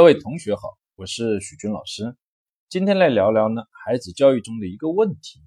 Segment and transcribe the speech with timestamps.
[0.00, 2.16] 各位同学好，我是许军老师。
[2.70, 5.42] 今天来聊聊呢孩子教育中的一个问题，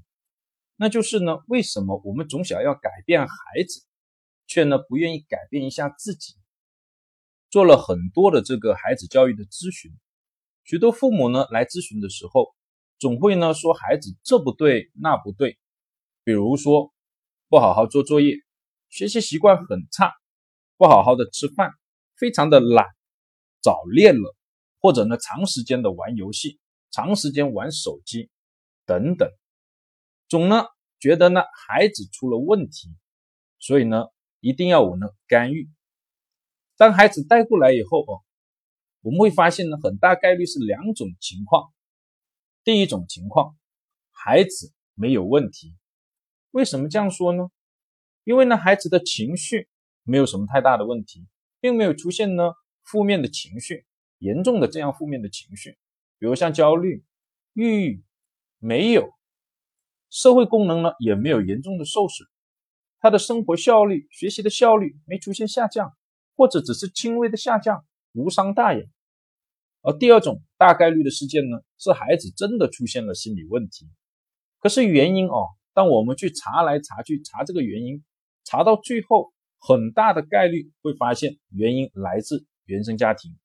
[0.76, 3.36] 那就是呢为什么我们总想要改变孩
[3.68, 3.84] 子，
[4.46, 6.36] 却呢不愿意改变一下自己？
[7.50, 9.92] 做了很多的这个孩子教育的咨询，
[10.64, 12.54] 许多父母呢来咨询的时候，
[13.00, 15.58] 总会呢说孩子这不对那不对，
[16.24, 16.94] 比如说
[17.50, 18.36] 不好好做作业，
[18.90, 20.14] 学习习惯很差，
[20.78, 21.72] 不好好的吃饭，
[22.16, 22.86] 非常的懒。
[23.64, 24.36] 早恋了，
[24.84, 26.60] 或者呢，长时间的玩游戏，
[26.92, 28.30] 长时间玩手机，
[28.86, 29.32] 等等，
[30.28, 30.66] 总呢
[31.00, 32.90] 觉得呢孩子出了问题，
[33.60, 34.08] 所以呢
[34.42, 35.70] 一定要我呢干预。
[36.76, 38.24] 当孩子带过来以后哦，
[39.00, 41.72] 我们会发现呢很大概率是两种情况。
[42.66, 43.56] 第一种情况，
[44.12, 45.78] 孩子没有问题，
[46.52, 47.48] 为什么这样说呢？
[48.26, 49.70] 因为呢孩子的情绪
[50.04, 51.26] 没有什么太大的问题，
[51.62, 52.52] 并没有出现呢。
[52.86, 53.86] 负面的情绪，
[54.24, 55.72] 严重的这样负面的情绪，
[56.18, 57.04] 比如像焦虑、
[57.54, 58.04] 抑郁，
[58.58, 59.12] 没有
[60.10, 62.26] 社会功能呢，也没有严重的受损，
[63.02, 65.94] 他的生活效率、学习的效率没出现下降，
[66.38, 68.80] 或者只是轻微的下降，无伤大雅。
[69.82, 73.90] 而第二种大概率的事件呢，是孩子真的出现了心理问题，
[74.62, 78.02] 可是原因哦，当我们去查来查去查这个原因，
[78.46, 82.46] 查到最后，很大的概率会发现原因来自。
[82.66, 83.36] 原生家庭，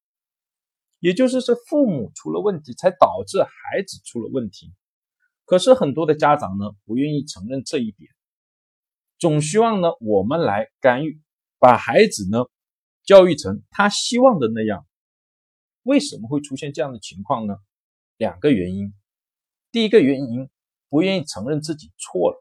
[1.00, 4.72] 也就是是父母出了问题，才导致孩子出了问题。
[5.44, 8.10] 可是很多的家长呢，不愿意承认这一点，
[9.18, 11.22] 总希望呢我们来干预，
[11.58, 12.44] 把孩子呢
[13.04, 14.84] 教育成他希望的那样。
[15.84, 17.56] 为什么会出现这样的情况呢？
[18.18, 18.92] 两个原因。
[19.70, 20.50] 第一个原因，
[20.90, 22.36] 不愿意承认自己错了。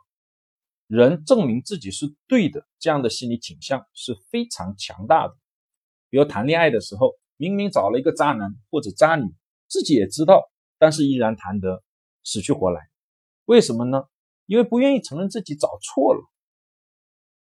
[0.87, 5.35] 人证明自己是对的，这样的心理倾向是非常强大的。
[6.09, 9.33] 比如谈恋爱的时候，明明找了一个渣男或者渣女，
[9.67, 11.83] 自己也知道，但是依然谈得
[12.23, 12.89] 死去活来。
[13.45, 14.03] 为什么呢？
[14.45, 16.21] 因为不愿意承认自己找错了。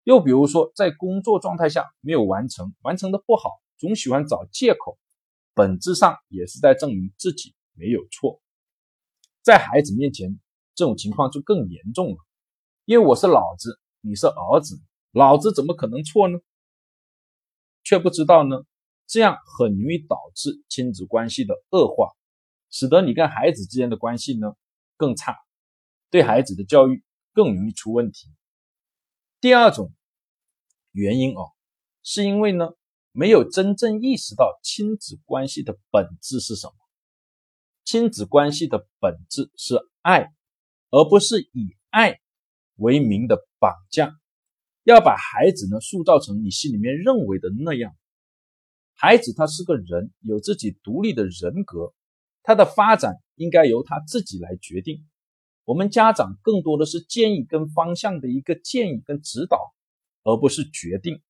[0.03, 4.97] 又比如说，在工作状态下没有完成，完成的不好，总喜欢找借口，
[5.53, 8.41] 本质上也是在证明自己没有错。
[9.41, 10.39] 在孩子面前，
[10.75, 12.17] 这种情况就更严重了，
[12.85, 14.81] 因为我是老子，你是儿子，
[15.11, 16.39] 老子怎么可能错呢？
[17.83, 18.63] 却不知道呢，
[19.13, 22.13] 这样很容易导致亲子关系的恶化，
[22.71, 24.55] 使得你跟孩子之间的关系呢
[24.97, 25.37] 更差，
[26.09, 28.27] 对孩子的教育更容易出问题。
[29.39, 29.93] 第二种
[30.93, 31.51] 原因哦，
[32.01, 32.71] 是因为呢
[33.11, 36.73] 没有真正意识到亲子关系的本质是什么。
[37.85, 40.33] 亲子关系的本质是爱，
[40.89, 42.19] 而不是以爱
[42.77, 44.19] 为名的绑架。
[44.81, 47.95] 要把孩子呢塑造成你心里面认为的那样，
[49.03, 51.93] 孩子他是个人，有自己独立的人格，
[52.41, 55.05] 他的发展应该由他自己来决定。
[55.65, 59.73] 我们家长更多的是建议跟方向的一个建议跟指导，
[60.23, 61.21] 而不是决定。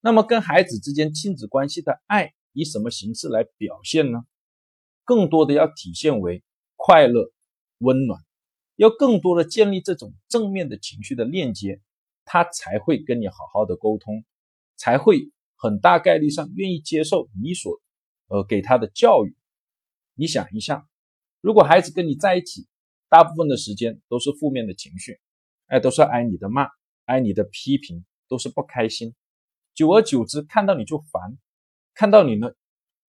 [0.00, 4.24] 那么跟孩子之间亲子关系的爱以什么形式来表现呢？
[5.04, 6.42] 更多的要体现为
[6.74, 7.30] 快乐、
[7.78, 8.20] 温暖，
[8.74, 11.80] 要更多的建立这种正面的情绪的链接。
[12.24, 14.24] 他才会跟你好好的沟通，
[14.74, 15.30] 才会
[15.62, 17.80] 很大概率上愿意接受你所
[18.26, 19.36] 呃给他的教育。
[20.14, 20.88] 你想一下，
[21.40, 22.66] 如果孩子跟你在一起，
[23.08, 25.20] 大部分的时间都是负面的情绪，
[25.66, 26.66] 哎，都是挨你的骂，
[27.04, 29.14] 挨你的批评，都是不开心。
[29.72, 31.38] 久而久之，看到你就烦，
[31.94, 32.50] 看到你呢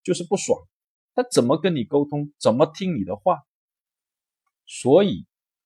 [0.04, 0.68] 就是不爽，
[1.16, 2.32] 他怎么跟你沟通？
[2.38, 3.42] 怎么听你的话？
[4.68, 5.26] 所以。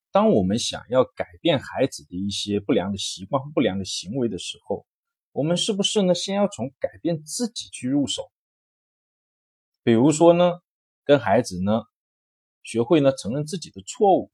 [0.09, 4.87] 当我们想要改变孩子的一些不良的习惯、不良的行为的时候，
[5.37, 6.15] 我们是不是呢？
[6.15, 8.31] 先要从改变自己去入手。
[9.83, 10.61] 比如说呢，
[11.03, 11.83] 跟孩子呢，
[12.63, 14.31] 学会呢承认自己的错误。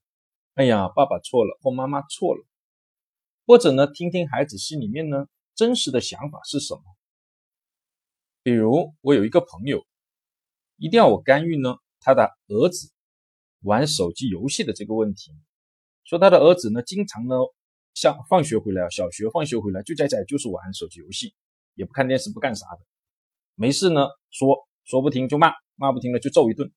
[0.54, 2.46] 哎呀，爸爸错了，或妈妈错了。
[3.44, 6.80] 或者呢，听听孩子心里面呢真实的想法是什么。
[8.42, 9.84] 比如我有一个朋友，
[10.78, 12.90] 一定要我干预呢他的儿子
[13.60, 15.34] 玩手机游戏的这个问题。
[16.04, 17.36] 说他的儿子呢，经常呢，
[17.94, 21.32] 像放学回来，小学放学回来就在家就是玩手机游戏，
[21.74, 22.80] 也不看电视，不干啥的，
[23.54, 26.72] 没事呢，说说不听就骂，骂不听了就揍一顿。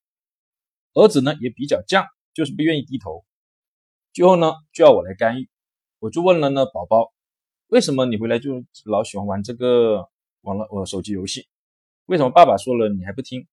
[0.94, 3.26] 儿子呢也比较犟，就是不愿意低头。
[4.14, 5.50] 最后呢就要我来干预，
[6.00, 7.12] 我就问了呢，宝宝，
[7.68, 10.08] 为什么你回来就老喜欢玩这个
[10.42, 11.48] 网络呃手机游戏？
[12.06, 13.48] 为什么爸爸说了你还不听？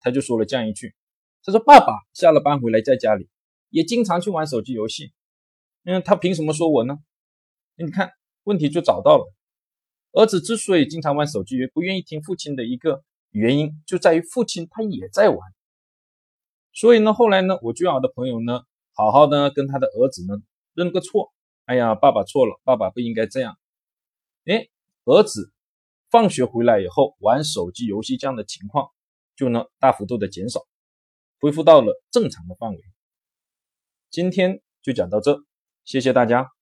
[0.00, 0.94] 他就说了这样一句，
[1.42, 3.28] 他说爸爸下了班回来在家里。
[3.70, 5.12] 也经常去玩手机游戏，
[5.84, 6.98] 嗯，他凭什么说我呢？
[7.76, 8.12] 你看
[8.44, 9.32] 问题就找到了。
[10.12, 15.38] 儿子之所以经常玩手机，不愿意听父亲的一个原因就在于父亲他也在玩。
[16.72, 20.36] 所以呢，后来呢，我最好的朋友呢，好好的跟他的儿子呢
[20.74, 21.32] 认个错。
[21.64, 23.58] 哎呀，爸爸错了，爸爸不应该这样。
[24.46, 24.68] 哎，
[25.04, 25.52] 儿子
[26.10, 28.88] 放学回来以后玩手机游戏这样的情况，
[29.36, 30.66] 就能大幅度的减少，
[31.40, 32.80] 恢复到了正常的范围。
[34.10, 35.44] 今天就讲到这，
[35.88, 36.57] 谢谢大家。